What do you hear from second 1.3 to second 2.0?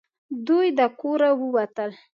ووتل.